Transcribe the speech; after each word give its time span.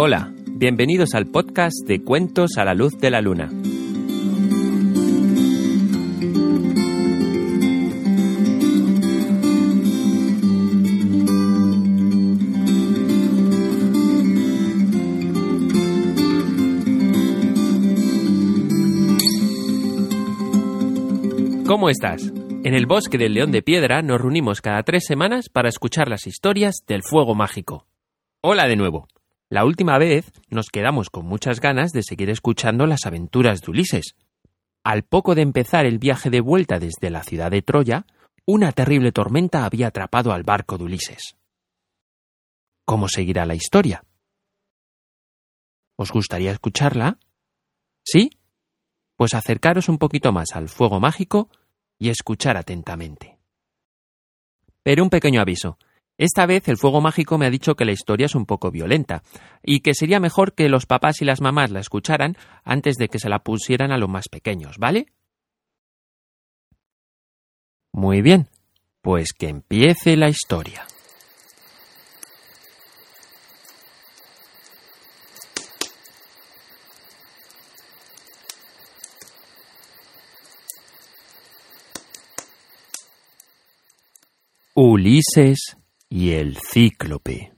Hola, 0.00 0.32
bienvenidos 0.46 1.16
al 1.16 1.26
podcast 1.26 1.74
de 1.84 2.04
Cuentos 2.04 2.52
a 2.56 2.64
la 2.64 2.72
Luz 2.72 3.00
de 3.00 3.10
la 3.10 3.20
Luna. 3.20 3.48
¿Cómo 21.66 21.90
estás? 21.90 22.32
En 22.62 22.74
el 22.74 22.86
bosque 22.86 23.18
del 23.18 23.34
León 23.34 23.50
de 23.50 23.62
Piedra 23.62 24.02
nos 24.02 24.20
reunimos 24.20 24.60
cada 24.60 24.84
tres 24.84 25.06
semanas 25.06 25.48
para 25.48 25.68
escuchar 25.68 26.08
las 26.08 26.28
historias 26.28 26.84
del 26.86 27.02
fuego 27.02 27.34
mágico. 27.34 27.88
Hola 28.40 28.68
de 28.68 28.76
nuevo. 28.76 29.08
La 29.50 29.64
última 29.64 29.96
vez 29.96 30.30
nos 30.50 30.68
quedamos 30.68 31.08
con 31.08 31.24
muchas 31.24 31.60
ganas 31.60 31.92
de 31.92 32.02
seguir 32.02 32.28
escuchando 32.28 32.86
las 32.86 33.06
aventuras 33.06 33.62
de 33.62 33.70
Ulises. 33.70 34.14
Al 34.84 35.04
poco 35.04 35.34
de 35.34 35.42
empezar 35.42 35.86
el 35.86 35.98
viaje 35.98 36.28
de 36.28 36.40
vuelta 36.40 36.78
desde 36.78 37.10
la 37.10 37.22
ciudad 37.22 37.50
de 37.50 37.62
Troya, 37.62 38.04
una 38.46 38.72
terrible 38.72 39.10
tormenta 39.10 39.64
había 39.64 39.88
atrapado 39.88 40.32
al 40.32 40.42
barco 40.42 40.76
de 40.76 40.84
Ulises. 40.84 41.36
¿Cómo 42.84 43.08
seguirá 43.08 43.46
la 43.46 43.54
historia? 43.54 44.04
¿Os 45.96 46.12
gustaría 46.12 46.52
escucharla? 46.52 47.18
¿Sí? 48.04 48.30
Pues 49.16 49.34
acercaros 49.34 49.88
un 49.88 49.98
poquito 49.98 50.30
más 50.30 50.54
al 50.54 50.68
fuego 50.68 51.00
mágico 51.00 51.50
y 51.98 52.10
escuchar 52.10 52.56
atentamente. 52.56 53.38
Pero 54.82 55.02
un 55.02 55.10
pequeño 55.10 55.40
aviso. 55.40 55.78
Esta 56.18 56.46
vez 56.46 56.68
el 56.68 56.76
fuego 56.76 57.00
mágico 57.00 57.38
me 57.38 57.46
ha 57.46 57.50
dicho 57.50 57.76
que 57.76 57.84
la 57.84 57.92
historia 57.92 58.26
es 58.26 58.34
un 58.34 58.44
poco 58.44 58.72
violenta 58.72 59.22
y 59.62 59.80
que 59.80 59.94
sería 59.94 60.18
mejor 60.18 60.52
que 60.52 60.68
los 60.68 60.84
papás 60.84 61.22
y 61.22 61.24
las 61.24 61.40
mamás 61.40 61.70
la 61.70 61.78
escucharan 61.78 62.36
antes 62.64 62.96
de 62.96 63.08
que 63.08 63.20
se 63.20 63.28
la 63.28 63.38
pusieran 63.38 63.92
a 63.92 63.98
los 63.98 64.08
más 64.08 64.28
pequeños, 64.28 64.78
¿vale? 64.78 65.06
Muy 67.92 68.20
bien, 68.20 68.48
pues 69.00 69.32
que 69.32 69.48
empiece 69.48 70.16
la 70.16 70.28
historia. 70.28 70.86
Ulises 84.74 85.77
y 86.08 86.32
el 86.32 86.56
cíclope. 86.56 87.52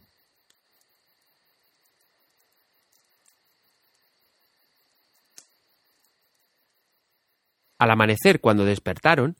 Al 7.79 7.91
amanecer, 7.91 8.41
cuando 8.41 8.65
despertaron, 8.65 9.37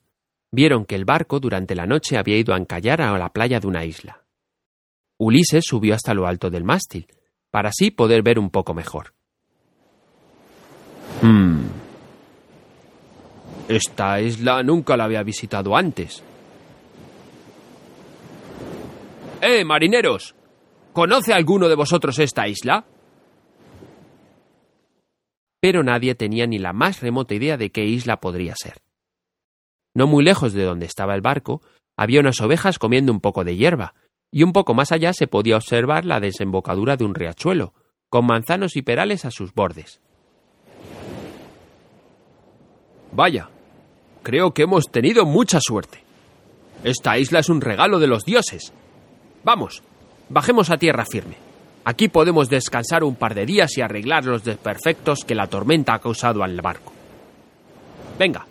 vieron 0.51 0.85
que 0.85 0.95
el 0.95 1.05
barco 1.05 1.39
durante 1.39 1.75
la 1.75 1.85
noche 1.85 2.17
había 2.17 2.37
ido 2.37 2.53
a 2.53 2.57
encallar 2.57 3.01
a 3.01 3.17
la 3.17 3.29
playa 3.29 3.59
de 3.59 3.67
una 3.67 3.85
isla. 3.85 4.23
Ulises 5.17 5.63
subió 5.65 5.93
hasta 5.93 6.15
lo 6.15 6.25
alto 6.25 6.49
del 6.49 6.63
mástil, 6.63 7.05
para 7.51 7.69
así 7.69 7.91
poder 7.91 8.23
ver 8.23 8.39
un 8.39 8.49
poco 8.49 8.73
mejor. 8.73 9.13
Hmm. 11.21 11.67
Esta 13.67 14.19
isla 14.19 14.63
nunca 14.63 14.97
la 14.97 15.03
había 15.03 15.21
visitado 15.21 15.77
antes. 15.77 16.23
¡Eh, 19.41 19.65
marineros! 19.65 20.35
¿Conoce 20.93 21.33
alguno 21.33 21.67
de 21.67 21.73
vosotros 21.73 22.19
esta 22.19 22.47
isla? 22.47 22.85
Pero 25.59 25.81
nadie 25.81 26.13
tenía 26.13 26.45
ni 26.45 26.59
la 26.59 26.73
más 26.73 27.01
remota 27.01 27.33
idea 27.33 27.57
de 27.57 27.71
qué 27.71 27.83
isla 27.85 28.17
podría 28.17 28.53
ser. 28.55 28.83
No 29.95 30.05
muy 30.05 30.23
lejos 30.23 30.53
de 30.53 30.63
donde 30.63 30.85
estaba 30.85 31.15
el 31.15 31.21
barco, 31.21 31.61
había 31.97 32.19
unas 32.19 32.39
ovejas 32.39 32.77
comiendo 32.77 33.11
un 33.11 33.19
poco 33.19 33.43
de 33.43 33.55
hierba, 33.55 33.95
y 34.31 34.43
un 34.43 34.53
poco 34.53 34.75
más 34.75 34.91
allá 34.91 35.11
se 35.11 35.27
podía 35.27 35.57
observar 35.57 36.05
la 36.05 36.19
desembocadura 36.19 36.95
de 36.95 37.05
un 37.05 37.15
riachuelo, 37.15 37.73
con 38.09 38.27
manzanos 38.27 38.75
y 38.75 38.83
perales 38.83 39.25
a 39.25 39.31
sus 39.31 39.53
bordes. 39.53 40.01
Vaya, 43.11 43.49
creo 44.21 44.53
que 44.53 44.63
hemos 44.63 44.89
tenido 44.91 45.25
mucha 45.25 45.59
suerte. 45.59 46.03
Esta 46.83 47.17
isla 47.17 47.39
es 47.39 47.49
un 47.49 47.59
regalo 47.59 47.99
de 47.99 48.07
los 48.07 48.23
dioses. 48.23 48.71
Vamos, 49.43 49.81
bajemos 50.29 50.69
a 50.69 50.77
tierra 50.77 51.05
firme. 51.05 51.35
Aquí 51.83 52.09
podemos 52.09 52.49
descansar 52.49 53.03
un 53.03 53.15
par 53.15 53.33
de 53.33 53.45
días 53.45 53.75
y 53.77 53.81
arreglar 53.81 54.25
los 54.25 54.43
desperfectos 54.43 55.25
que 55.25 55.33
la 55.33 55.47
tormenta 55.47 55.95
ha 55.95 55.99
causado 55.99 56.43
al 56.43 56.61
barco. 56.61 56.93
Venga, 58.19 58.45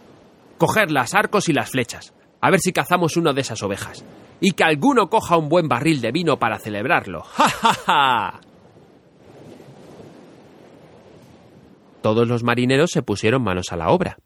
coger 0.59 0.91
las 0.91 1.15
arcos 1.15 1.49
y 1.49 1.53
las 1.53 1.71
flechas, 1.71 2.12
a 2.41 2.51
ver 2.51 2.59
si 2.61 2.73
cazamos 2.73 3.17
una 3.17 3.33
de 3.33 3.43
esas 3.43 3.62
ovejas. 3.62 4.05
Y 4.41 4.53
que 4.53 4.65
alguno 4.65 5.09
coja 5.11 5.37
un 5.37 5.49
buen 5.49 5.69
barril 5.69 6.01
de 6.01 6.11
vino 6.11 6.39
para 6.39 6.59
celebrarlo. 6.59 7.22
¡Ja, 7.34 7.49
ja, 7.49 7.75
ja! 7.75 8.41
Todos 12.03 12.27
los 12.27 12.43
marineros 12.43 12.91
se 12.91 13.03
pusieron 13.03 13.43
manos 13.43 13.72
a 13.72 13.77
la 13.77 13.91
obra. 13.91 14.19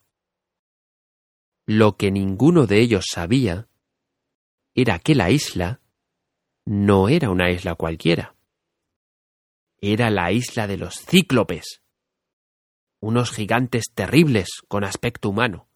Lo 1.66 1.96
que 1.96 2.10
ninguno 2.10 2.66
de 2.66 2.78
ellos 2.78 3.06
sabía 3.10 3.66
era 4.74 4.98
que 4.98 5.14
la 5.14 5.30
isla 5.30 5.80
no 6.66 7.08
era 7.08 7.30
una 7.30 7.50
isla 7.50 7.74
cualquiera. 7.74 8.34
Era 9.80 10.10
la 10.10 10.32
isla 10.32 10.66
de 10.66 10.78
los 10.78 10.94
cíclopes, 10.94 11.82
unos 13.00 13.32
gigantes 13.32 13.92
terribles 13.94 14.48
con 14.66 14.82
aspecto 14.82 15.28
humano, 15.28 15.68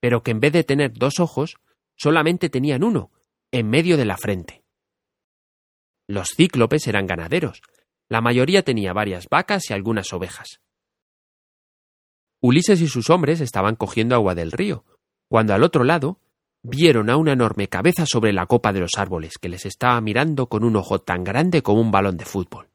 pero 0.00 0.22
que 0.22 0.30
en 0.30 0.40
vez 0.40 0.52
de 0.54 0.64
tener 0.64 0.92
dos 0.94 1.20
ojos, 1.20 1.56
solamente 1.96 2.48
tenían 2.48 2.82
uno, 2.82 3.10
en 3.50 3.68
medio 3.68 3.98
de 3.98 4.06
la 4.06 4.16
frente. 4.16 4.64
Los 6.08 6.30
cíclopes 6.30 6.86
eran 6.86 7.06
ganaderos, 7.06 7.60
la 8.08 8.22
mayoría 8.22 8.62
tenía 8.62 8.94
varias 8.94 9.28
vacas 9.28 9.68
y 9.68 9.74
algunas 9.74 10.12
ovejas. 10.14 10.60
Ulises 12.40 12.80
y 12.80 12.88
sus 12.88 13.10
hombres 13.10 13.42
estaban 13.42 13.76
cogiendo 13.76 14.14
agua 14.14 14.34
del 14.34 14.50
río, 14.50 14.86
cuando 15.28 15.52
al 15.52 15.62
otro 15.62 15.84
lado 15.84 16.18
vieron 16.62 17.10
a 17.10 17.16
una 17.16 17.32
enorme 17.32 17.68
cabeza 17.68 18.06
sobre 18.06 18.32
la 18.32 18.46
copa 18.46 18.72
de 18.72 18.80
los 18.80 18.92
árboles 18.96 19.38
que 19.38 19.48
les 19.48 19.66
estaba 19.66 20.00
mirando 20.00 20.48
con 20.48 20.64
un 20.64 20.76
ojo 20.76 21.00
tan 21.00 21.24
grande 21.24 21.62
como 21.62 21.80
un 21.80 21.90
balón 21.90 22.16
de 22.16 22.24
fútbol. 22.24 22.68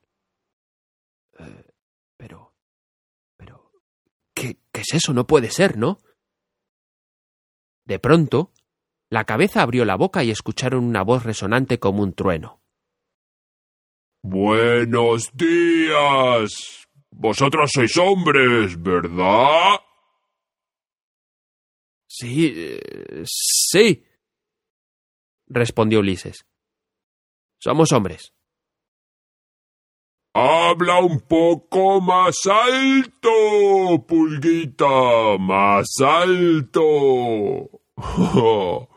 Eh, 1.40 1.66
pero. 2.18 2.54
pero. 3.38 3.72
¿qué, 4.34 4.58
¿Qué 4.72 4.82
es 4.82 4.94
eso? 4.94 5.14
No 5.14 5.28
puede 5.28 5.50
ser, 5.50 5.78
¿no? 5.78 6.00
De 7.86 8.00
pronto, 8.00 8.52
la 9.10 9.26
cabeza 9.26 9.62
abrió 9.62 9.86
la 9.86 9.96
boca 9.96 10.24
y 10.24 10.32
escucharon 10.32 10.84
una 10.84 11.04
voz 11.04 11.24
resonante 11.24 11.80
como 11.80 12.02
un 12.02 12.14
trueno. 12.14 12.62
Buenos 14.24 15.30
días. 15.34 16.88
Vosotros 17.12 17.70
sois 17.72 17.96
hombres, 17.98 18.82
¿verdad? 18.82 19.80
Sí, 22.18 22.54
eh, 22.56 23.24
sí, 23.26 24.06
respondió 25.48 26.00
Ulises. 26.00 26.46
Somos 27.60 27.92
hombres. 27.92 28.34
Habla 30.34 31.00
un 31.00 31.20
poco 31.20 32.00
más 32.00 32.38
alto, 32.46 34.06
pulguita, 34.08 35.38
más 35.40 35.88
alto. 36.00 37.70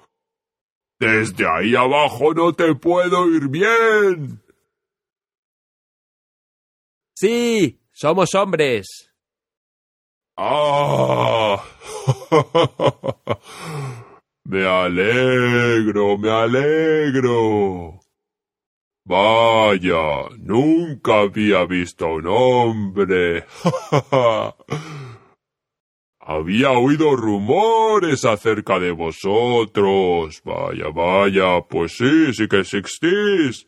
Desde 1.01 1.49
ahí 1.49 1.75
abajo 1.75 2.35
no 2.35 2.53
te 2.53 2.73
puedo 2.77 3.23
oír 3.23 3.49
bien. 3.49 4.41
Sí, 7.17 7.81
somos 7.93 8.33
hombres. 8.37 9.11
Ah. 10.37 11.61
me 14.45 14.67
alegro, 14.67 16.19
me 16.19 16.31
alegro. 16.31 18.01
Vaya, 19.05 20.29
nunca 20.39 21.21
había 21.21 21.65
visto 21.65 22.07
a 22.07 22.15
un 22.15 22.27
hombre. 22.27 23.45
había 26.21 26.73
oído 26.73 27.17
rumores 27.17 28.25
acerca 28.27 28.79
de 28.79 28.91
vosotros. 28.91 30.43
Vaya, 30.45 30.89
vaya, 30.95 31.63
pues 31.63 31.97
sí, 31.97 32.35
sí 32.35 32.47
que 32.49 32.61
existís. 32.61 33.67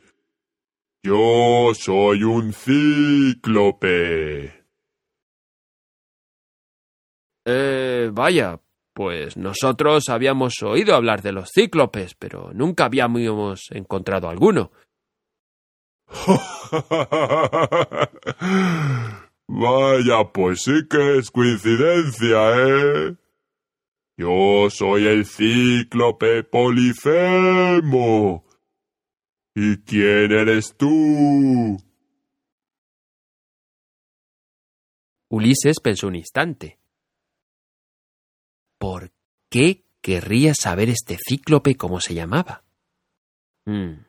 Yo 1.03 1.73
soy 1.75 2.23
un 2.23 2.53
cíclope. 2.53 4.60
Eh, 7.45 8.11
vaya, 8.13 8.61
pues 8.93 9.37
nosotros 9.37 10.09
habíamos 10.09 10.63
oído 10.63 10.95
hablar 10.95 11.23
de 11.23 11.33
los 11.33 11.51
cíclopes, 11.55 12.15
pero 12.15 12.53
nunca 12.53 12.87
habíamos 12.87 13.71
encontrado 13.71 14.29
alguno. 14.29 14.73
Vaya, 19.53 20.33
pues 20.33 20.63
sí 20.63 20.87
que 20.89 21.19
es 21.19 21.31
coincidencia, 21.31 22.53
¿eh? 22.57 23.17
Yo 24.17 24.69
soy 24.71 25.07
el 25.07 25.25
cíclope 25.25 26.45
Polifemo. 26.45 28.45
¿Y 29.55 29.79
quién 29.79 30.33
eres 30.33 30.77
tú? 30.77 31.79
Ulises 35.31 35.81
pensó 35.81 36.09
un 36.09 36.17
instante. 36.17 36.80
¿Por 38.81 39.12
qué 39.50 39.85
querría 40.00 40.55
saber 40.55 40.88
este 40.88 41.19
cíclope 41.19 41.77
cómo 41.77 42.00
se 42.00 42.15
llamaba? 42.15 42.65
Hmm. 43.67 44.06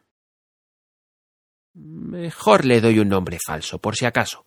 Mejor 1.74 2.64
le 2.64 2.80
doy 2.80 3.00
un 3.00 3.10
nombre 3.10 3.38
falso, 3.46 3.80
por 3.80 3.98
si 3.98 4.06
acaso. 4.06 4.46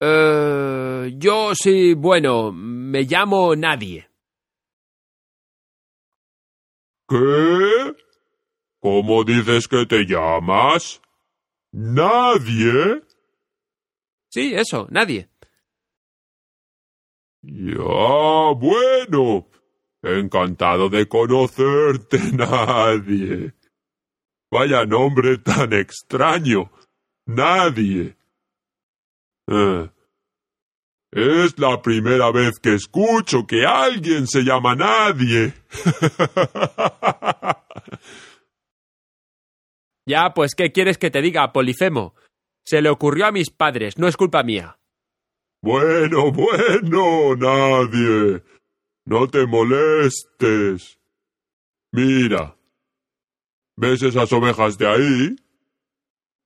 Eh, 0.00 1.14
yo 1.16 1.54
sí, 1.54 1.94
bueno, 1.94 2.50
me 2.50 3.02
llamo 3.04 3.54
Nadie. 3.54 4.10
¿Qué? 7.08 7.94
¿Cómo 8.80 9.22
dices 9.22 9.68
que 9.68 9.86
te 9.86 10.04
llamas? 10.04 11.00
¿Nadie? 11.70 13.00
Sí, 14.28 14.54
eso, 14.56 14.88
nadie. 14.90 15.28
Ya, 17.46 18.52
bueno. 18.56 19.46
Encantado 20.02 20.88
de 20.88 21.06
conocerte, 21.06 22.18
nadie. 22.32 23.54
Vaya 24.50 24.84
nombre 24.84 25.38
tan 25.38 25.72
extraño. 25.72 26.72
Nadie. 27.26 28.16
Eh. 29.48 29.90
Es 31.12 31.56
la 31.58 31.80
primera 31.80 32.32
vez 32.32 32.58
que 32.58 32.74
escucho 32.74 33.46
que 33.46 33.64
alguien 33.64 34.26
se 34.26 34.42
llama 34.42 34.74
nadie. 34.74 35.54
ya, 40.06 40.34
pues, 40.34 40.56
¿qué 40.56 40.72
quieres 40.72 40.98
que 40.98 41.10
te 41.10 41.22
diga, 41.22 41.52
Polifemo? 41.52 42.14
Se 42.64 42.82
le 42.82 42.90
ocurrió 42.90 43.26
a 43.26 43.32
mis 43.32 43.50
padres, 43.50 43.98
no 43.98 44.08
es 44.08 44.16
culpa 44.16 44.42
mía. 44.42 44.78
Bueno, 45.66 46.30
bueno, 46.30 47.34
nadie. 47.34 48.40
No 49.04 49.26
te 49.26 49.44
molestes. 49.48 51.00
Mira. 51.90 52.56
¿Ves 53.76 54.00
esas 54.04 54.32
ovejas 54.32 54.78
de 54.78 54.86
ahí? 54.86 55.36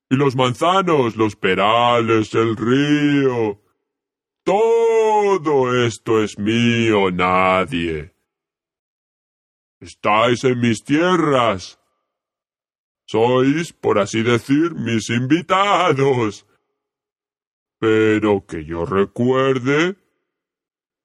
Y 0.09 0.17
los 0.17 0.35
manzanos, 0.37 1.17
los 1.17 1.37
perales, 1.37 2.35
el 2.35 2.57
río. 2.57 3.61
Todo 4.43 5.85
esto 5.85 6.23
es 6.23 6.39
mío, 6.39 7.11
nadie. 7.11 8.15
Estáis 9.81 10.45
en 10.45 10.61
mis 10.61 10.83
tierras. 10.83 11.79
Sois, 13.05 13.75
por 13.75 13.99
así 13.99 14.23
decir, 14.23 14.73
mis 14.77 15.11
invitados. 15.11 16.47
Pero 17.81 18.45
que 18.47 18.65
yo 18.65 18.85
recuerde, 18.85 19.97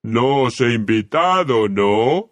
no 0.03 0.43
os 0.43 0.61
he 0.61 0.73
invitado, 0.73 1.67
¿no? 1.67 2.29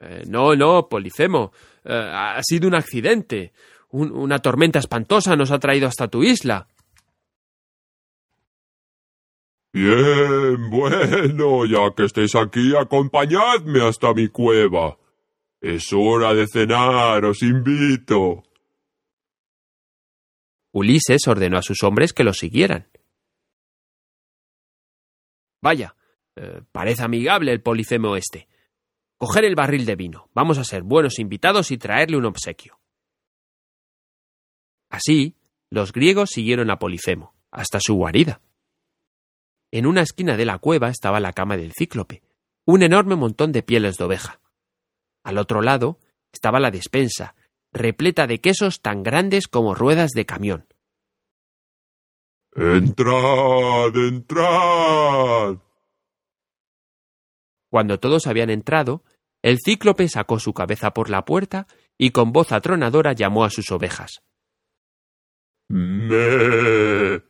Eh, 0.00 0.24
no, 0.26 0.56
no, 0.56 0.88
Polifemo. 0.88 1.52
Eh, 1.84 1.92
ha 1.92 2.42
sido 2.42 2.66
un 2.66 2.74
accidente. 2.74 3.52
una 3.90 4.40
tormenta 4.40 4.80
espantosa 4.80 5.36
nos 5.36 5.52
ha 5.52 5.60
traído 5.60 5.86
hasta 5.86 6.08
tu 6.08 6.24
isla. 6.24 6.66
Bien, 9.74 10.70
bueno, 10.70 11.66
ya 11.66 11.92
que 11.96 12.04
estéis 12.04 12.36
aquí, 12.36 12.76
acompañadme 12.76 13.82
hasta 13.82 14.14
mi 14.14 14.28
cueva. 14.28 14.96
Es 15.60 15.92
hora 15.92 16.32
de 16.32 16.46
cenar, 16.46 17.24
os 17.24 17.42
invito. 17.42 18.44
Ulises 20.74 21.28
ordenó 21.28 21.56
a 21.56 21.62
sus 21.62 21.84
hombres 21.84 22.12
que 22.12 22.24
lo 22.24 22.32
siguieran. 22.34 22.88
Vaya, 25.62 25.94
eh, 26.34 26.62
parece 26.72 27.04
amigable 27.04 27.52
el 27.52 27.62
Polifemo 27.62 28.16
este. 28.16 28.48
Coger 29.16 29.44
el 29.44 29.54
barril 29.54 29.86
de 29.86 29.94
vino, 29.94 30.28
vamos 30.34 30.58
a 30.58 30.64
ser 30.64 30.82
buenos 30.82 31.20
invitados 31.20 31.70
y 31.70 31.78
traerle 31.78 32.16
un 32.16 32.24
obsequio. 32.24 32.80
Así, 34.90 35.36
los 35.70 35.92
griegos 35.92 36.30
siguieron 36.30 36.68
a 36.72 36.80
Polifemo, 36.80 37.36
hasta 37.52 37.78
su 37.78 37.94
guarida. 37.94 38.40
En 39.70 39.86
una 39.86 40.02
esquina 40.02 40.36
de 40.36 40.44
la 40.44 40.58
cueva 40.58 40.88
estaba 40.88 41.20
la 41.20 41.32
cama 41.32 41.56
del 41.56 41.72
cíclope, 41.72 42.22
un 42.64 42.82
enorme 42.82 43.14
montón 43.14 43.52
de 43.52 43.62
pieles 43.62 43.96
de 43.96 44.04
oveja. 44.04 44.40
Al 45.22 45.38
otro 45.38 45.62
lado 45.62 46.00
estaba 46.32 46.58
la 46.58 46.72
despensa, 46.72 47.36
repleta 47.74 48.26
de 48.26 48.40
quesos 48.40 48.80
tan 48.80 49.02
grandes 49.02 49.48
como 49.48 49.74
ruedas 49.74 50.12
de 50.12 50.24
camión. 50.24 50.66
Entrad, 52.56 53.96
entrad. 53.96 55.58
Cuando 57.68 57.98
todos 57.98 58.28
habían 58.28 58.50
entrado, 58.50 59.02
el 59.42 59.58
cíclope 59.58 60.08
sacó 60.08 60.38
su 60.38 60.54
cabeza 60.54 60.92
por 60.92 61.10
la 61.10 61.24
puerta 61.24 61.66
y 61.98 62.10
con 62.10 62.32
voz 62.32 62.52
atronadora 62.52 63.12
llamó 63.12 63.44
a 63.44 63.50
sus 63.50 63.70
ovejas. 63.72 64.22
Me. 65.68 67.20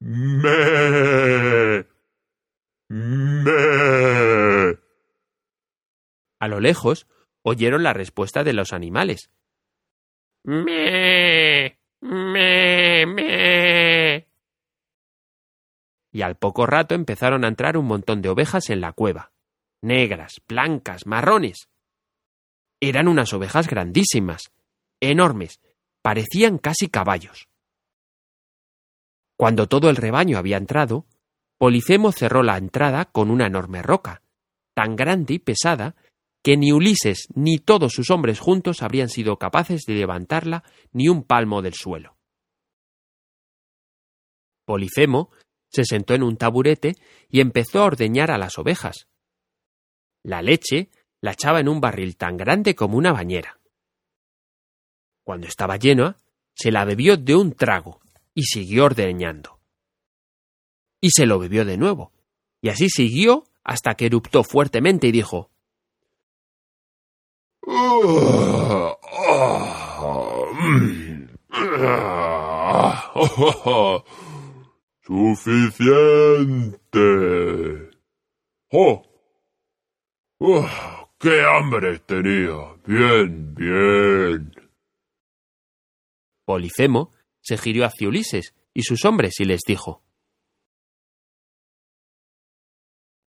Me. 0.00 1.86
Me. 2.88 3.52
A 6.40 6.48
lo 6.48 6.58
lejos 6.58 7.06
oyeron 7.42 7.82
la 7.82 7.92
respuesta 7.92 8.42
de 8.44 8.54
los 8.54 8.72
animales. 8.72 9.30
Me, 10.44 11.78
me, 12.00 13.06
me. 13.06 14.28
Y 16.12 16.22
al 16.22 16.36
poco 16.36 16.66
rato 16.66 16.94
empezaron 16.94 17.44
a 17.44 17.48
entrar 17.48 17.76
un 17.76 17.86
montón 17.86 18.20
de 18.22 18.28
ovejas 18.28 18.68
en 18.70 18.80
la 18.80 18.92
cueva. 18.92 19.32
Negras, 19.80 20.42
blancas, 20.48 21.06
marrones. 21.06 21.68
Eran 22.80 23.08
unas 23.08 23.32
ovejas 23.32 23.68
grandísimas, 23.68 24.52
enormes, 25.00 25.60
parecían 26.02 26.58
casi 26.58 26.88
caballos. 26.88 27.48
Cuando 29.36 29.68
todo 29.68 29.88
el 29.88 29.96
rebaño 29.96 30.38
había 30.38 30.56
entrado, 30.56 31.06
Polifemo 31.58 32.10
cerró 32.12 32.42
la 32.42 32.58
entrada 32.58 33.04
con 33.06 33.30
una 33.30 33.46
enorme 33.46 33.82
roca, 33.82 34.22
tan 34.74 34.96
grande 34.96 35.34
y 35.34 35.38
pesada 35.38 35.94
que 36.42 36.56
ni 36.56 36.72
Ulises 36.72 37.28
ni 37.34 37.58
todos 37.58 37.92
sus 37.92 38.10
hombres 38.10 38.40
juntos 38.40 38.82
habrían 38.82 39.08
sido 39.08 39.38
capaces 39.38 39.82
de 39.86 39.94
levantarla 39.94 40.64
ni 40.92 41.08
un 41.08 41.22
palmo 41.22 41.62
del 41.62 41.74
suelo. 41.74 42.16
Polifemo 44.64 45.30
se 45.68 45.84
sentó 45.84 46.14
en 46.14 46.22
un 46.22 46.36
taburete 46.36 46.96
y 47.28 47.40
empezó 47.40 47.80
a 47.80 47.86
ordeñar 47.86 48.30
a 48.30 48.38
las 48.38 48.58
ovejas. 48.58 49.08
La 50.22 50.42
leche 50.42 50.90
la 51.20 51.32
echaba 51.32 51.60
en 51.60 51.68
un 51.68 51.80
barril 51.80 52.16
tan 52.16 52.36
grande 52.36 52.74
como 52.74 52.98
una 52.98 53.12
bañera. 53.12 53.60
Cuando 55.24 55.46
estaba 55.46 55.76
llena, 55.76 56.18
se 56.54 56.72
la 56.72 56.84
bebió 56.84 57.16
de 57.16 57.36
un 57.36 57.54
trago 57.54 58.00
y 58.34 58.42
siguió 58.42 58.86
ordeñando. 58.86 59.60
Y 61.00 61.10
se 61.10 61.26
lo 61.26 61.38
bebió 61.38 61.64
de 61.64 61.76
nuevo, 61.76 62.12
y 62.60 62.68
así 62.68 62.88
siguió 62.88 63.44
hasta 63.64 63.94
que 63.94 64.06
eruptó 64.06 64.42
fuertemente 64.44 65.06
y 65.06 65.12
dijo 65.12 65.51
Suficiente. 75.02 77.90
¡Oh! 78.70 79.02
¡Qué 81.18 81.42
hambre 81.42 81.98
tenía! 82.00 82.76
Bien, 82.84 83.54
bien. 83.54 84.54
Polifemo 86.44 87.12
se 87.40 87.56
giró 87.56 87.84
hacia 87.84 88.08
Ulises 88.08 88.54
y 88.74 88.82
sus 88.82 89.04
hombres 89.04 89.40
y 89.40 89.44
les 89.44 89.60
dijo 89.66 90.02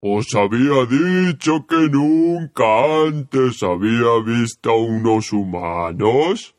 Os 0.08 0.36
había 0.36 0.86
dicho 0.86 1.66
que 1.66 1.90
nunca 1.90 3.08
antes 3.08 3.64
había 3.64 4.22
visto 4.24 4.70
a 4.70 4.78
unos 4.78 5.34
humanos. 5.34 6.56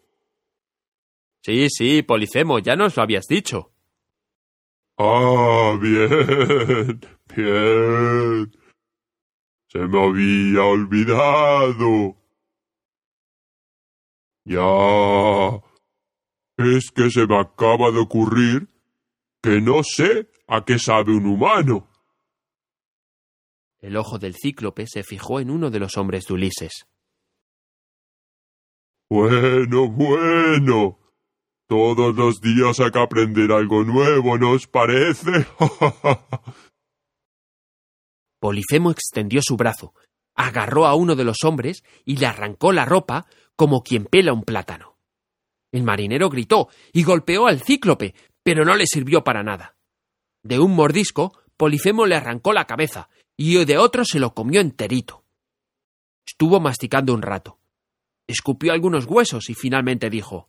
Sí, 1.45 1.71
sí, 1.71 2.03
Polifemo, 2.03 2.59
ya 2.59 2.75
nos 2.75 2.97
lo 2.97 3.05
habías 3.05 3.29
dicho. 3.29 3.71
Ah, 4.99 5.79
bien, 5.81 6.99
bien. 7.37 8.51
Se 9.69 9.79
me 9.79 10.05
había 10.05 10.65
olvidado. 10.65 12.17
Ya. 14.45 15.63
Es 16.57 16.91
que 16.91 17.11
se 17.13 17.29
me 17.29 17.39
acaba 17.39 17.93
de 17.93 18.01
ocurrir 18.01 18.67
que 19.41 19.61
no 19.61 19.85
sé 19.85 20.29
a 20.49 20.65
qué 20.65 20.81
sabe 20.81 21.13
un 21.13 21.27
humano. 21.27 21.89
El 23.87 23.97
ojo 23.97 24.19
del 24.19 24.35
cíclope 24.35 24.85
se 24.89 25.05
fijó 25.05 25.39
en 25.39 25.49
uno 25.49 25.71
de 25.71 25.79
los 25.79 25.97
hombres 25.97 26.27
de 26.27 26.35
Ulises. 26.35 26.89
Bueno, 29.09 29.89
bueno. 29.89 30.99
Todos 31.69 32.17
los 32.17 32.41
días 32.41 32.81
hay 32.81 32.91
que 32.91 32.99
aprender 32.99 33.53
algo 33.53 33.85
nuevo, 33.85 34.39
¿no 34.39 34.51
os 34.55 34.67
parece? 34.67 35.31
Polifemo 38.41 38.91
extendió 38.91 39.41
su 39.41 39.57
brazo, 39.57 39.95
agarró 40.35 40.87
a 40.87 40.97
uno 40.97 41.15
de 41.15 41.23
los 41.23 41.45
hombres 41.45 41.85
y 42.05 42.17
le 42.17 42.27
arrancó 42.27 42.73
la 42.73 42.87
ropa 42.87 43.29
como 43.55 43.83
quien 43.83 44.07
pela 44.07 44.33
un 44.33 44.43
plátano. 44.43 44.99
El 45.71 45.85
marinero 45.85 46.29
gritó 46.29 46.71
y 46.93 47.05
golpeó 47.05 47.47
al 47.47 47.61
cíclope, 47.61 48.17
pero 48.43 48.65
no 48.65 48.75
le 48.75 48.87
sirvió 48.89 49.23
para 49.23 49.45
nada. 49.45 49.77
De 50.43 50.59
un 50.59 50.75
mordisco, 50.75 51.39
Polifemo 51.57 52.07
le 52.07 52.17
arrancó 52.17 52.53
la 52.53 52.67
cabeza 52.67 53.09
y 53.37 53.65
de 53.65 53.79
otro 53.79 54.05
se 54.05 54.19
lo 54.19 54.35
comió 54.35 54.61
enterito. 54.61 55.25
Estuvo 56.27 56.61
masticando 56.61 57.15
un 57.15 57.23
rato. 57.23 57.59
Escupió 58.27 58.73
algunos 58.73 59.07
huesos 59.07 59.49
y 59.49 59.55
finalmente 59.55 60.11
dijo 60.11 60.49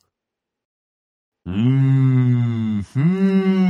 Mmm, 1.45 2.81
mm, 2.93 3.67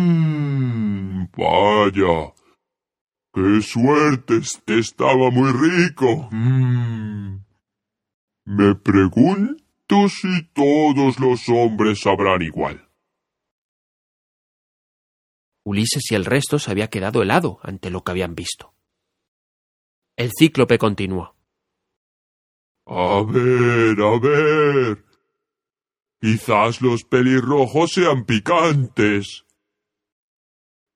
vaya. 1.38 2.34
¡Qué 3.34 3.62
suerte! 3.62 4.38
Este 4.38 4.80
estaba 4.80 5.30
muy 5.30 5.52
rico. 5.52 6.28
Mm. 6.32 7.38
Me 8.46 8.74
pregunto 8.76 10.10
si 10.10 10.44
todos 10.54 11.20
los 11.20 11.48
hombres 11.50 12.00
sabrán 12.00 12.42
igual. 12.42 12.87
Ulises 15.68 16.10
y 16.12 16.16
el 16.16 16.24
resto 16.24 16.60
se 16.60 16.72
había 16.72 16.88
quedado 16.88 17.22
helado 17.22 17.60
ante 17.62 17.90
lo 17.90 18.02
que 18.02 18.12
habían 18.12 18.36
visto. 18.36 18.74
El 20.16 20.32
cíclope 20.32 20.78
continuó. 20.78 21.36
A 22.86 23.22
ver, 23.28 24.00
a 24.00 24.18
ver. 24.18 25.04
Quizás 26.22 26.82
los 26.82 27.04
pelirrojos 27.04 27.92
sean 27.92 28.24
picantes. 28.24 29.46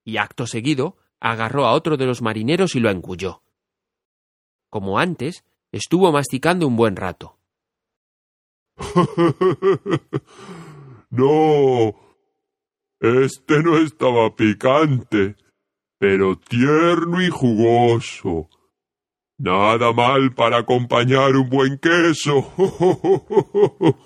Y 0.05 0.15
acto 0.15 0.47
seguido 0.47 0.95
agarró 1.19 1.65
a 1.65 1.73
otro 1.73 1.97
de 1.97 2.05
los 2.05 2.21
marineros 2.21 2.73
y 2.73 2.79
lo 2.79 2.89
engulló. 2.89 3.43
Como 4.69 4.99
antes, 4.99 5.43
estuvo 5.73 6.13
masticando 6.13 6.65
un 6.65 6.77
buen 6.77 6.95
rato. 6.95 7.37
no. 11.09 12.00
Este 13.01 13.63
no 13.63 13.77
estaba 13.79 14.35
picante, 14.35 15.35
pero 15.97 16.37
tierno 16.37 17.19
y 17.19 17.31
jugoso. 17.31 18.47
Nada 19.39 19.91
mal 19.91 20.35
para 20.35 20.59
acompañar 20.59 21.35
un 21.35 21.49
buen 21.49 21.79
queso. 21.79 22.53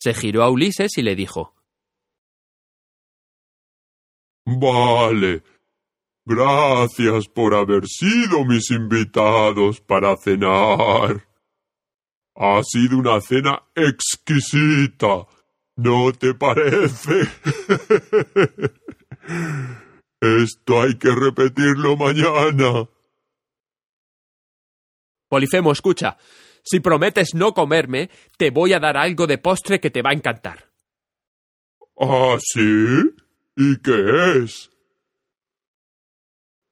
Se 0.00 0.14
giró 0.14 0.42
a 0.42 0.48
Ulises 0.48 0.96
y 0.96 1.02
le 1.02 1.14
dijo 1.14 1.54
Vale. 4.46 5.42
Gracias 6.24 7.28
por 7.28 7.54
haber 7.54 7.86
sido 7.86 8.46
mis 8.46 8.70
invitados 8.70 9.82
para 9.82 10.16
cenar. 10.16 11.28
Ha 12.34 12.62
sido 12.62 12.96
una 12.96 13.20
cena 13.20 13.62
exquisita. 13.74 15.26
¿No 15.82 16.12
te 16.12 16.34
parece? 16.34 17.22
Esto 20.20 20.82
hay 20.82 20.98
que 20.98 21.10
repetirlo 21.10 21.96
mañana. 21.96 22.86
Polifemo, 25.26 25.72
escucha. 25.72 26.18
Si 26.62 26.80
prometes 26.80 27.34
no 27.34 27.54
comerme, 27.54 28.10
te 28.36 28.50
voy 28.50 28.74
a 28.74 28.78
dar 28.78 28.98
algo 28.98 29.26
de 29.26 29.38
postre 29.38 29.80
que 29.80 29.90
te 29.90 30.02
va 30.02 30.10
a 30.10 30.12
encantar. 30.12 30.70
¿Ah, 31.98 32.36
sí? 32.38 32.60
¿Y 33.56 33.78
qué 33.78 34.36
es? 34.36 34.70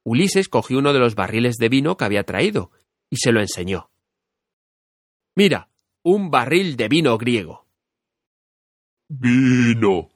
Ulises 0.04 0.50
cogió 0.50 0.80
uno 0.80 0.92
de 0.92 0.98
los 0.98 1.14
barriles 1.14 1.56
de 1.56 1.70
vino 1.70 1.96
que 1.96 2.04
había 2.04 2.24
traído 2.24 2.72
y 3.08 3.16
se 3.16 3.32
lo 3.32 3.40
enseñó. 3.40 3.90
Mira, 5.34 5.70
un 6.02 6.30
barril 6.30 6.76
de 6.76 6.88
vino 6.88 7.16
griego. 7.16 7.67
Vino. 9.08 10.10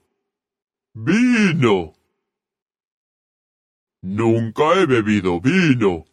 Vino. 0.94 1.94
Nunca 4.02 4.74
he 4.74 4.86
bebido 4.86 5.40
vino. 5.40 6.04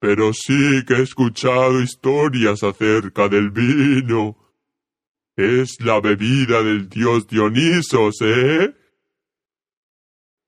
Pero 0.00 0.32
sí 0.32 0.84
que 0.86 0.94
he 0.94 1.02
escuchado 1.02 1.82
historias 1.82 2.62
acerca 2.62 3.28
del 3.28 3.50
vino. 3.50 4.36
Es 5.36 5.80
la 5.80 6.00
bebida 6.00 6.62
del 6.62 6.88
dios 6.88 7.26
Dionisos, 7.26 8.16
¿eh? 8.22 8.74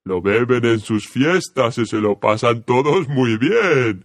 Lo 0.05 0.23
beben 0.23 0.65
en 0.65 0.81
sus 0.81 1.09
fiestas 1.09 1.79
y 1.79 1.87
se 1.87 2.01
lo 2.01 2.19
pasan 2.19 2.65
todos 2.65 3.09
muy 3.09 3.37
bien. 3.37 4.05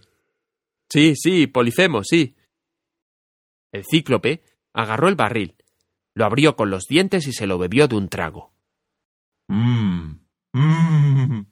Sí, 0.90 1.14
sí, 1.16 1.46
Polifemo, 1.46 2.04
sí. 2.04 2.36
El 3.72 3.84
cíclope 3.90 4.44
agarró 4.72 5.08
el 5.08 5.16
barril, 5.16 5.55
lo 6.16 6.24
abrió 6.24 6.56
con 6.56 6.70
los 6.70 6.88
dientes 6.88 7.28
y 7.28 7.32
se 7.34 7.46
lo 7.46 7.58
bebió 7.58 7.88
de 7.88 7.96
un 7.96 8.08
trago. 8.08 8.54
Mmm, 9.48 10.14
mmm. 10.54 11.46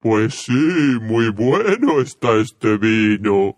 Pues 0.00 0.34
sí, 0.34 0.96
muy 1.02 1.30
bueno 1.30 2.00
está 2.00 2.40
este 2.40 2.78
vino. 2.78 3.54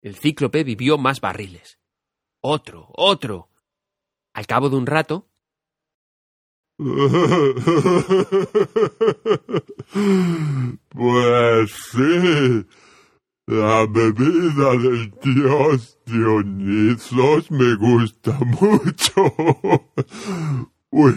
El 0.00 0.16
cíclope 0.16 0.64
vivió 0.64 0.96
más 0.96 1.20
barriles. 1.20 1.78
Otro, 2.40 2.88
otro. 2.96 3.50
Al 4.32 4.46
cabo 4.46 4.70
de 4.70 4.76
un 4.76 4.86
rato, 4.86 5.28
Pues 10.88 11.72
sí, 11.90 12.66
la 13.46 13.86
bebida 13.86 14.76
del 14.76 15.14
dios 15.22 15.98
Dionisos 16.04 17.50
me 17.50 17.74
gusta 17.76 18.38
mucho. 18.40 19.24
Uy, 20.90 21.14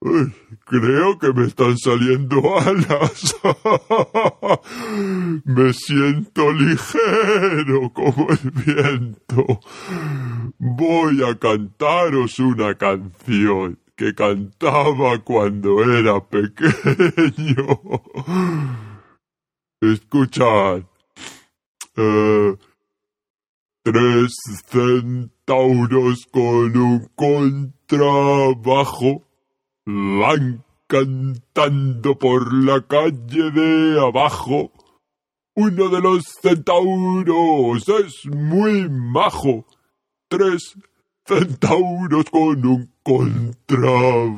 uy, 0.00 0.32
creo 0.64 1.18
que 1.18 1.32
me 1.32 1.46
están 1.46 1.76
saliendo 1.78 2.58
alas. 2.58 3.36
me 5.44 5.72
siento 5.72 6.52
ligero 6.52 7.92
como 7.92 8.28
el 8.30 8.50
viento. 8.50 9.60
Voy 10.58 11.24
a 11.24 11.38
cantaros 11.38 12.38
una 12.38 12.74
canción 12.74 13.78
que 13.96 14.14
cantaba 14.14 15.18
cuando 15.20 15.82
era 15.82 16.20
pequeño. 16.20 17.80
Escuchad. 19.80 20.82
Tres 23.84 24.34
centauros 24.66 26.26
con 26.32 26.76
un 26.76 27.08
contrabajo 27.14 29.22
van 29.84 30.64
cantando 30.86 32.18
por 32.18 32.52
la 32.52 32.86
calle 32.86 33.50
de 33.50 34.00
abajo. 34.00 34.72
Uno 35.54 35.88
de 35.88 36.00
los 36.00 36.24
centauros 36.40 37.88
es 37.88 38.26
muy 38.26 38.88
majo. 38.88 39.66
Tres 40.28 40.76
centauros 41.26 42.24
con 42.30 42.66
un 42.66 42.90
contrabajo. 43.02 44.36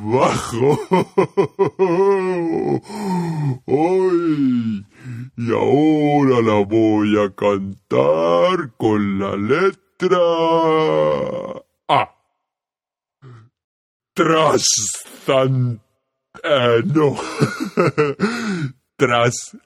¡Ay! 3.66 4.84
Y 5.36 5.52
ahora 5.52 6.40
la 6.42 6.64
voy 6.64 7.18
a 7.18 7.34
cantar 7.34 8.72
con 8.76 9.18
la 9.18 9.36
letra 9.36 9.86
tra... 9.96 10.18
Ah. 11.88 12.14
Tras... 14.14 14.64
Eh, 16.42 16.82
no. 16.84 17.16
Tras... 18.96 19.56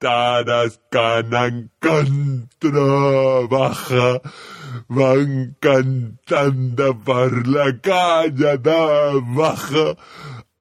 Cantaras 0.00 0.80
canan 0.90 1.70
trabaja 2.58 4.22
van 4.88 5.56
cantando 5.60 6.98
por 7.04 7.46
la 7.46 7.78
calle 7.80 8.56
da 8.56 9.12
baja 9.36 9.96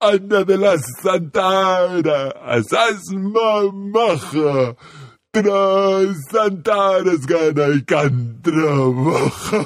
Ana 0.01 0.43
de 0.43 0.57
la 0.57 0.77
Santara, 0.77 2.31
asas 2.45 3.11
mamaja, 3.11 4.75
tras 5.31 6.17
Santaras 6.31 7.25
gana 7.25 7.75
y 7.75 7.83
can 7.83 8.41
trabaja. 8.41 9.65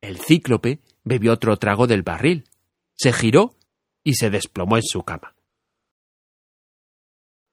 El 0.00 0.18
cíclope 0.18 0.80
bebió 1.02 1.32
otro 1.32 1.56
trago 1.56 1.88
del 1.88 2.02
barril, 2.02 2.44
se 2.96 3.12
giró 3.12 3.54
y 4.04 4.14
se 4.14 4.30
desplomó 4.30 4.76
en 4.76 4.82
su 4.84 5.02
cama. 5.02 5.37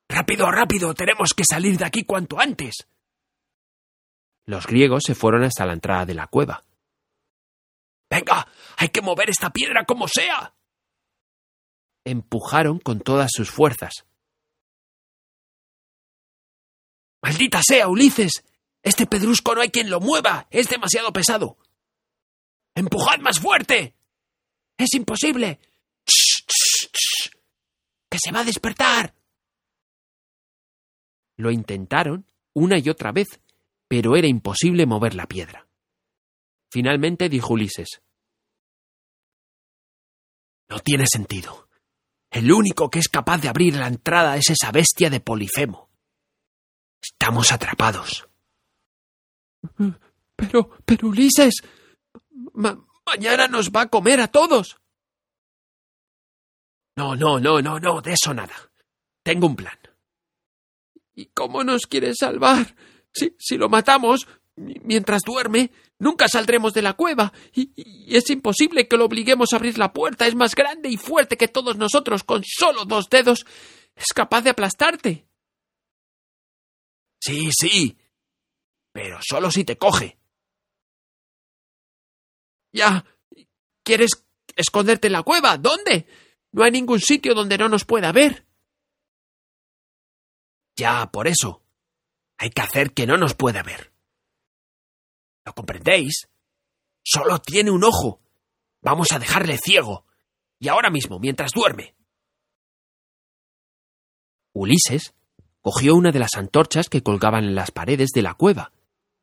Rápido, 0.10 0.52
rápido, 0.52 0.94
tenemos 0.94 1.34
que 1.34 1.44
salir 1.50 1.78
de 1.78 1.86
aquí 1.86 2.04
cuanto 2.04 2.40
antes. 2.40 2.88
Los 4.46 4.68
griegos 4.68 5.04
se 5.06 5.16
fueron 5.16 5.44
hasta 5.44 5.66
la 5.66 5.74
entrada 5.74 6.06
de 6.06 6.14
la 6.14 6.28
cueva. 6.28 6.64
Venga, 8.10 8.48
hay 8.78 8.90
que 8.90 9.02
mover 9.02 9.30
esta 9.30 9.50
piedra 9.50 9.86
como 9.86 10.08
sea. 10.08 10.54
Empujaron 12.06 12.80
con 12.80 13.00
todas 13.00 13.32
sus 13.34 13.50
fuerzas. 13.50 14.06
Maldita 17.24 17.62
sea, 17.64 17.88
Ulises. 17.88 18.44
Este 18.84 19.08
pedrusco 19.08 19.56
no 19.56 19.62
hay 19.62 19.70
quien 19.70 19.90
lo 19.90 20.00
mueva. 20.00 20.46
Es 20.52 20.70
demasiado 20.70 21.12
pesado. 21.12 21.58
¡Empujad 22.76 23.20
más 23.20 23.40
fuerte! 23.40 23.96
Es 24.78 24.94
imposible. 24.94 25.60
¡Shh, 26.06 26.46
shh, 26.48 26.90
shh! 26.94 27.30
¡Que 28.08 28.20
se 28.24 28.32
va 28.32 28.42
a 28.42 28.44
despertar! 28.44 29.16
Lo 31.38 31.52
intentaron 31.52 32.26
una 32.54 32.78
y 32.80 32.90
otra 32.90 33.12
vez, 33.12 33.28
pero 33.88 34.16
era 34.16 34.28
imposible 34.28 34.86
mover 34.86 35.16
la 35.16 35.28
piedra. 35.28 35.68
Finalmente 36.72 37.30
dijo 37.30 37.54
Ulises. 37.54 38.02
No 40.70 40.80
tiene 40.80 41.06
sentido. 41.08 41.70
El 42.32 42.52
único 42.52 42.90
que 42.90 43.00
es 43.00 43.08
capaz 43.08 43.40
de 43.40 43.50
abrir 43.50 43.76
la 43.76 43.88
entrada 43.88 44.36
es 44.38 44.50
esa 44.50 44.72
bestia 44.72 45.10
de 45.10 45.20
Polifemo. 45.20 45.90
Estamos 47.02 47.52
atrapados. 47.52 48.28
Pero, 50.36 50.70
pero 50.86 51.08
Ulises. 51.10 51.56
ma- 52.54 52.84
mañana 53.06 53.48
nos 53.48 53.70
va 53.72 53.82
a 53.82 53.90
comer 53.90 54.20
a 54.22 54.28
todos. 54.28 54.78
No, 56.98 57.16
no, 57.16 57.40
no, 57.40 57.62
no, 57.62 57.80
no, 57.80 58.02
de 58.02 58.14
eso 58.14 58.34
nada. 58.34 58.56
Tengo 59.24 59.48
un 59.48 59.56
plan. 59.56 59.78
¿Y 61.16 61.28
cómo 61.28 61.64
nos 61.64 61.88
quiere 61.88 62.14
salvar? 62.14 62.76
Si, 63.14 63.34
si 63.40 63.58
lo 63.58 63.70
matamos, 63.70 64.28
mi- 64.58 64.76
mientras 64.84 65.22
duerme, 65.24 65.72
nunca 65.98 66.28
saldremos 66.28 66.74
de 66.74 66.82
la 66.82 66.94
cueva. 66.94 67.32
Y, 67.54 67.72
y 67.76 68.16
es 68.18 68.30
imposible 68.30 68.88
que 68.88 68.98
lo 68.98 69.06
obliguemos 69.06 69.54
a 69.54 69.56
abrir 69.56 69.78
la 69.78 69.94
puerta. 69.94 70.28
Es 70.28 70.36
más 70.36 70.54
grande 70.56 70.90
y 70.90 70.98
fuerte 70.98 71.38
que 71.38 71.48
todos 71.48 71.78
nosotros. 71.78 72.24
Con 72.24 72.44
solo 72.44 72.84
dos 72.86 73.10
dedos 73.10 73.46
es 73.96 74.08
capaz 74.14 74.42
de 74.42 74.50
aplastarte. 74.50 75.26
Sí, 77.22 77.50
sí. 77.58 77.98
Pero 78.92 79.20
solo 79.22 79.50
si 79.52 79.64
te 79.64 79.78
coge. 79.78 80.18
Ya. 82.74 83.06
¿Quieres 83.84 84.26
esconderte 84.56 85.08
en 85.08 85.14
la 85.14 85.24
cueva? 85.24 85.58
¿Dónde? 85.58 86.08
No 86.52 86.64
hay 86.64 86.72
ningún 86.72 87.00
sitio 87.00 87.34
donde 87.34 87.58
no 87.58 87.70
nos 87.70 87.86
pueda 87.86 88.12
ver. 88.12 88.46
Ya, 90.76 91.10
por 91.12 91.28
eso. 91.28 91.64
Hay 92.38 92.50
que 92.50 92.62
hacer 92.62 92.94
que 92.94 93.08
no 93.08 93.18
nos 93.18 93.34
pueda 93.34 93.64
ver. 93.64 93.94
¿Lo 95.46 95.54
comprendéis? 95.54 96.28
Solo 97.04 97.40
tiene 97.40 97.72
un 97.72 97.84
ojo. 97.84 98.20
Vamos 98.82 99.12
a 99.12 99.20
dejarle 99.20 99.58
ciego. 99.58 100.06
Y 100.60 100.68
ahora 100.68 100.90
mismo, 100.90 101.20
mientras 101.20 101.52
duerme. 101.52 101.96
Ulises 104.54 105.14
cogió 105.62 105.96
una 105.96 106.12
de 106.12 106.20
las 106.20 106.36
antorchas 106.36 106.90
que 106.90 107.02
colgaban 107.02 107.44
en 107.44 107.56
las 107.56 107.72
paredes 107.72 108.12
de 108.14 108.22
la 108.22 108.36
cueva, 108.36 108.72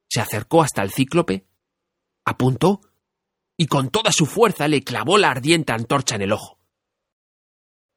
se 0.09 0.21
acercó 0.21 0.61
hasta 0.61 0.83
el 0.83 0.91
cíclope, 0.91 1.47
apuntó 2.25 2.81
y 3.57 3.67
con 3.67 3.91
toda 3.91 4.11
su 4.11 4.27
fuerza 4.27 4.67
le 4.67 4.83
clavó 4.83 5.19
la 5.19 5.31
ardiente 5.31 5.73
antorcha 5.73 6.17
en 6.17 6.23
el 6.23 6.33
ojo. 6.33 6.59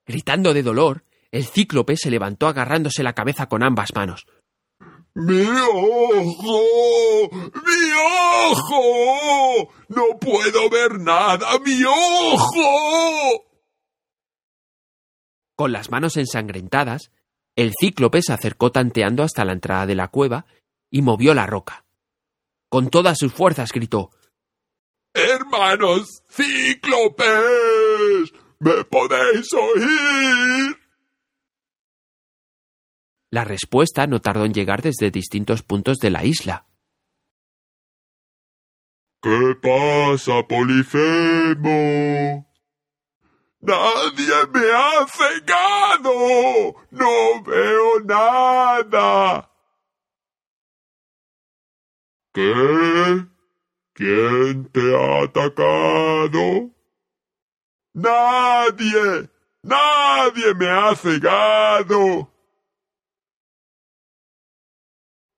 Gritando 0.06 0.54
de 0.54 0.62
dolor, 0.62 1.05
el 1.32 1.46
cíclope 1.46 1.98
se 1.98 2.12
levantó 2.12 2.48
agarrándose 2.48 3.04
la 3.04 3.14
cabeza 3.14 3.48
con 3.48 3.64
ambas 3.64 3.90
manos. 3.96 4.26
¡Mi 5.14 5.46
ojo! 5.48 7.30
¡Mi 7.32 7.92
ojo! 8.52 9.74
¡No 9.88 10.20
puedo 10.20 10.70
ver 10.70 11.00
nada! 11.00 11.58
¡Mi 11.60 11.84
ojo! 11.86 13.46
Con 15.56 15.72
las 15.72 15.90
manos 15.90 16.18
ensangrentadas, 16.18 17.12
el 17.56 17.72
cíclope 17.80 18.22
se 18.22 18.34
acercó 18.34 18.72
tanteando 18.72 19.24
hasta 19.24 19.46
la 19.46 19.54
entrada 19.54 19.86
de 19.86 19.96
la 19.96 20.10
cueva 20.10 20.46
y 20.92 21.02
movió 21.02 21.34
la 21.34 21.46
roca. 21.46 21.86
Con 22.70 22.90
todas 22.90 23.18
sus 23.18 23.32
fuerzas 23.32 23.72
gritó 23.72 24.12
¡Hermanos 25.14 26.24
cíclopes! 26.30 27.26
¿Me 28.60 28.84
podéis 28.84 29.54
oír? 29.54 30.85
La 33.36 33.44
respuesta 33.44 34.08
no 34.08 34.22
tardó 34.22 34.46
en 34.46 34.54
llegar 34.54 34.82
desde 34.82 35.12
distintos 35.12 35.62
puntos 35.62 35.98
de 35.98 36.10
la 36.10 36.24
isla. 36.24 36.68
¿Qué 39.22 39.58
pasa, 39.62 40.48
Polifemo? 40.48 42.50
¡Nadie 43.60 44.48
me 44.54 44.72
ha 44.72 45.06
cegado! 45.08 46.76
¡No 46.92 47.44
veo 47.44 48.00
nada! 48.06 49.52
¿Qué? 52.32 53.26
¿Quién 53.92 54.72
te 54.72 54.96
ha 54.96 55.24
atacado? 55.24 56.72
¡Nadie! 57.92 59.30
¡Nadie 59.62 60.54
me 60.54 60.70
ha 60.70 60.96
cegado! 60.96 62.35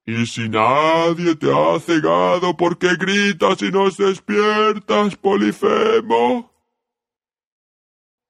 Y 0.08 0.26
si 0.26 0.50
nadie 0.50 1.36
te 1.36 1.52
ha 1.52 1.80
cegado, 1.80 2.56
¿por 2.56 2.78
qué 2.78 2.96
gritas 2.96 3.62
y 3.62 3.70
nos 3.70 3.98
despiertas, 3.98 5.16
Polifemo? 5.18 6.52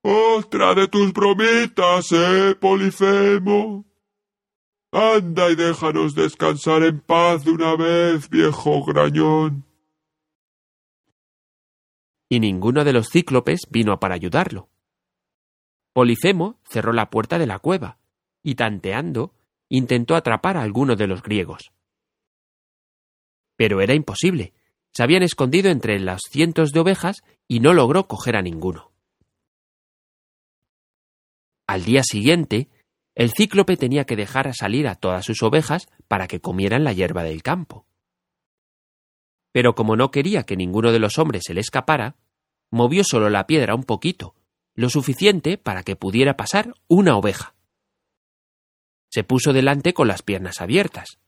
Otra 0.02 0.74
de 0.74 0.88
tus 0.88 1.14
bromitas, 1.14 2.12
¿eh, 2.12 2.56
Polifemo? 2.60 3.86
Anda 4.92 5.52
y 5.52 5.56
déjanos 5.56 6.16
descansar 6.16 6.84
en 6.84 7.00
paz 7.00 7.46
de 7.46 7.52
una 7.52 7.76
vez, 7.76 8.28
viejo 8.30 8.84
grañón. 8.84 9.68
y 12.30 12.40
ninguno 12.40 12.84
de 12.84 12.94
los 12.94 13.10
cíclopes 13.10 13.68
vino 13.70 14.00
para 14.00 14.16
ayudarlo. 14.16 14.70
Polifemo 15.94 16.60
cerró 16.70 16.94
la 16.94 17.10
puerta 17.10 17.40
de 17.40 17.48
la 17.48 17.60
cueva 17.60 18.00
y, 18.44 18.56
tanteando, 18.56 19.34
intentó 19.70 20.16
atrapar 20.16 20.58
a 20.58 20.62
alguno 20.62 20.96
de 20.96 21.08
los 21.08 21.22
griegos. 21.22 21.72
Pero 23.56 23.82
era 23.82 23.94
imposible. 23.94 24.54
Se 24.94 25.04
habían 25.04 25.24
escondido 25.24 25.70
entre 25.70 26.00
las 26.00 26.22
cientos 26.30 26.72
de 26.72 26.80
ovejas 26.80 27.24
y 27.48 27.60
no 27.60 27.74
logró 27.74 28.08
coger 28.08 28.36
a 28.36 28.42
ninguno. 28.42 28.92
Al 31.68 31.84
día 31.84 32.04
siguiente, 32.04 32.70
el 33.14 33.32
cíclope 33.32 33.78
tenía 33.78 34.06
que 34.06 34.16
dejar 34.16 34.54
salir 34.54 34.88
a 34.88 34.96
todas 34.96 35.26
sus 35.26 35.44
ovejas 35.44 35.88
para 36.08 36.28
que 36.28 36.40
comieran 36.40 36.84
la 36.84 36.94
hierba 36.94 37.24
del 37.24 37.44
campo. 37.44 37.86
Pero 39.52 39.76
como 39.76 39.96
no 39.96 40.12
quería 40.12 40.44
que 40.44 40.56
ninguno 40.56 40.92
de 40.92 41.00
los 41.00 41.18
hombres 41.18 41.44
se 41.46 41.54
le 41.54 41.62
escapara, 41.62 42.16
movió 42.70 43.04
solo 43.04 43.30
la 43.30 43.48
piedra 43.48 43.76
un 43.76 43.84
poquito, 43.84 44.36
lo 44.76 44.90
suficiente 44.90 45.58
para 45.58 45.82
que 45.82 45.96
pudiera 45.96 46.38
pasar 46.38 46.74
una 46.88 47.18
oveja. 47.18 47.57
Se 49.10 49.24
puso 49.24 49.54
delante 49.54 49.94
con 49.94 50.08
las 50.08 50.22
piernas 50.22 50.62
abiertas. 50.62 51.20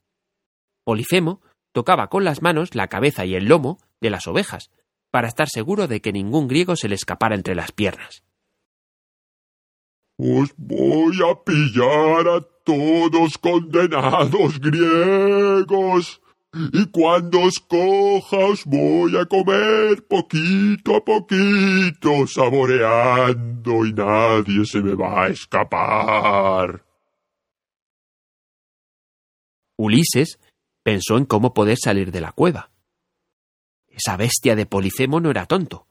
Polifemo 0.83 1.41
tocaba 1.71 2.07
con 2.07 2.23
las 2.23 2.41
manos 2.41 2.75
la 2.75 2.87
cabeza 2.87 3.25
y 3.25 3.35
el 3.35 3.45
lomo 3.45 3.79
de 4.01 4.09
las 4.09 4.27
ovejas, 4.27 4.71
para 5.11 5.27
estar 5.27 5.47
seguro 5.49 5.87
de 5.87 6.01
que 6.01 6.11
ningún 6.11 6.47
griego 6.47 6.75
se 6.75 6.89
le 6.89 6.95
escapara 6.95 7.35
entre 7.35 7.55
las 7.55 7.71
piernas. 7.71 8.23
Os 10.17 10.53
voy 10.57 11.17
a 11.23 11.43
pillar 11.43 12.27
a 12.27 12.41
todos 12.65 13.37
condenados 13.37 14.59
griegos. 14.59 16.21
Y 16.73 16.85
cuando 16.87 17.41
os 17.41 17.59
coja 17.59 18.37
os 18.37 18.65
voy 18.65 19.15
a 19.15 19.25
comer 19.25 20.05
poquito 20.07 20.95
a 20.95 21.05
poquito, 21.05 22.27
saboreando 22.27 23.85
y 23.85 23.93
nadie 23.93 24.65
se 24.65 24.81
me 24.81 24.95
va 24.95 25.25
a 25.25 25.27
escapar. 25.29 26.88
Ulises 29.79 30.41
pensó 30.83 31.15
en 31.15 31.23
cómo 31.23 31.53
poder 31.53 31.77
salir 31.81 32.11
de 32.11 32.19
la 32.19 32.33
cueva. 32.33 32.69
Esa 33.87 34.17
bestia 34.17 34.57
de 34.57 34.65
Polifemo 34.65 35.21
no 35.21 35.31
era 35.31 35.45
tonto. 35.45 35.87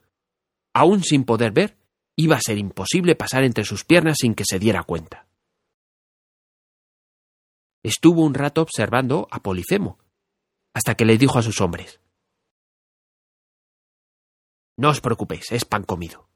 Aún 0.74 1.03
sin 1.03 1.24
poder 1.24 1.53
ver, 1.53 1.79
iba 2.14 2.37
a 2.37 2.40
ser 2.40 2.59
imposible 2.59 3.16
pasar 3.16 3.44
entre 3.44 3.64
sus 3.64 3.87
piernas 3.87 4.18
sin 4.20 4.35
que 4.35 4.44
se 4.46 4.59
diera 4.59 4.83
cuenta. 4.83 5.27
Estuvo 7.83 8.27
un 8.27 8.35
rato 8.35 8.61
observando 8.61 9.27
a 9.31 9.40
Polifemo, 9.42 9.98
hasta 10.74 10.94
que 10.94 11.07
le 11.07 11.16
dijo 11.16 11.38
a 11.38 11.42
sus 11.42 11.62
hombres 11.62 11.98
No 14.77 14.90
os 14.90 15.01
preocupéis, 15.01 15.51
es 15.51 15.64
pan 15.64 15.85
comido. 15.85 16.29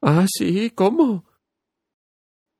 ¿Ah, 0.00 0.24
sí? 0.26 0.70
¿Cómo? 0.70 1.25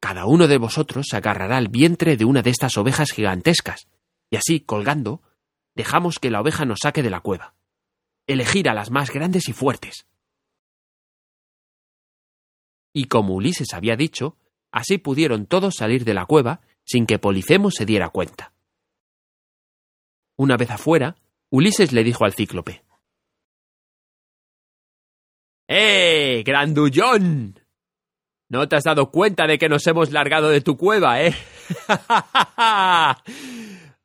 Cada 0.07 0.27
uno 0.27 0.47
de 0.47 0.59
vosotros 0.59 1.13
agarrará 1.15 1.57
al 1.57 1.67
vientre 1.67 2.17
de 2.17 2.25
una 2.25 2.41
de 2.41 2.51
estas 2.51 2.77
ovejas 2.77 3.11
gigantescas, 3.11 3.89
y 4.31 4.37
así, 4.37 4.61
colgando, 4.61 5.21
dejamos 5.75 6.21
que 6.21 6.31
la 6.31 6.41
oveja 6.41 6.65
nos 6.65 6.79
saque 6.81 7.03
de 7.03 7.11
la 7.11 7.23
cueva. 7.23 7.57
Elegir 8.29 8.69
a 8.69 8.75
las 8.75 8.93
más 8.93 9.11
grandes 9.11 9.49
y 9.49 9.53
fuertes. 9.53 10.07
Y 12.95 13.07
como 13.07 13.35
Ulises 13.35 13.75
había 13.75 13.97
dicho, 13.97 14.37
así 14.71 14.99
pudieron 14.99 15.47
todos 15.47 15.75
salir 15.75 16.05
de 16.05 16.15
la 16.15 16.25
cueva 16.25 16.61
sin 16.85 17.05
que 17.05 17.19
Polifemo 17.19 17.73
se 17.73 17.85
diera 17.85 18.11
cuenta. 18.11 18.53
Una 20.37 20.57
vez 20.57 20.71
afuera, 20.71 21.17
Ulises 21.51 21.91
le 21.91 22.05
dijo 22.05 22.25
al 22.25 22.33
cíclope. 22.33 22.85
¡Eh, 25.67 26.45
grandullón! 26.47 27.66
No 28.49 28.69
te 28.69 28.77
has 28.77 28.85
dado 28.85 29.11
cuenta 29.11 29.47
de 29.47 29.59
que 29.59 29.69
nos 29.69 29.87
hemos 29.87 30.13
largado 30.13 30.51
de 30.51 30.61
tu 30.61 30.77
cueva, 30.77 31.21
¿eh? 31.21 31.35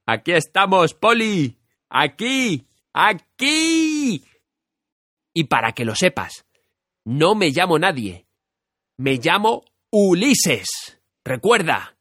Aquí 0.07 0.31
estamos, 0.31 0.95
Poli. 0.95 1.57
Aquí. 1.89 2.65
Aquí. 2.91 4.23
Y 5.33 5.43
para 5.45 5.73
que 5.73 5.85
lo 5.85 5.95
sepas, 5.95 6.45
no 7.05 7.35
me 7.35 7.51
llamo 7.51 7.77
nadie. 7.77 8.25
Me 8.97 9.17
llamo 9.17 9.63
Ulises. 9.91 10.67
Recuerda, 11.23 11.95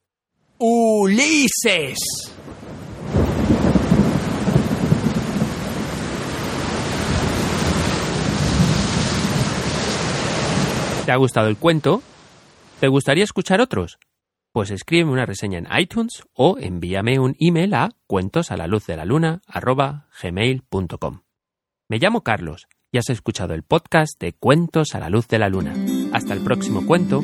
Ulises. 0.58 1.98
¿Te 11.04 11.12
ha 11.12 11.16
gustado 11.16 11.48
el 11.48 11.56
cuento? 11.58 12.02
¿Te 12.80 12.88
gustaría 12.88 13.24
escuchar 13.24 13.60
otros? 13.60 13.98
Pues 14.52 14.70
escríbeme 14.70 15.12
una 15.12 15.26
reseña 15.26 15.58
en 15.58 15.68
iTunes 15.78 16.24
o 16.32 16.56
envíame 16.58 17.18
un 17.18 17.36
email 17.38 17.74
a 17.74 17.90
cuentos 18.06 18.50
a 18.50 18.56
la 18.56 18.66
luz 18.66 18.86
de 18.86 18.96
la 18.96 19.04
luna 19.04 19.42
gmail.com. 20.22 21.20
Me 21.90 21.98
llamo 21.98 22.22
Carlos 22.22 22.68
y 22.90 22.96
has 22.96 23.10
escuchado 23.10 23.52
el 23.52 23.64
podcast 23.64 24.18
de 24.18 24.32
Cuentos 24.32 24.94
a 24.94 24.98
la 24.98 25.10
luz 25.10 25.28
de 25.28 25.38
la 25.38 25.50
luna. 25.50 25.74
Hasta 26.14 26.32
el 26.32 26.40
próximo 26.40 26.86
cuento 26.86 27.22